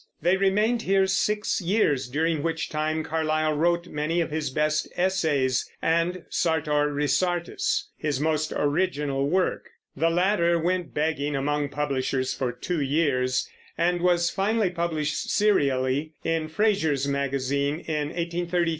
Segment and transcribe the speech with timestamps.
[0.19, 5.69] They remained here six years, during which time Carlyle wrote many of his best essays,
[5.79, 9.69] and Sartor Resartus, his most original work.
[9.95, 16.47] The latter went begging among publishers for two years, and was finally published serially in
[16.47, 18.67] Fraser's Magazine, in 1833 1834.